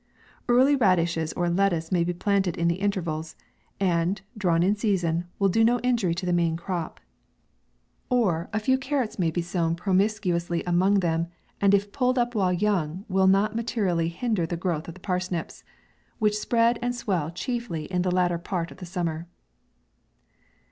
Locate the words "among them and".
10.65-11.75